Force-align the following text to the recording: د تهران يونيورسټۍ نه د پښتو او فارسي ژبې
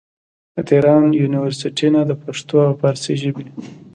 د 0.55 0.57
تهران 0.69 1.05
يونيورسټۍ 1.21 1.87
نه 1.95 2.01
د 2.09 2.11
پښتو 2.23 2.55
او 2.67 2.71
فارسي 2.81 3.13
ژبې 3.21 3.45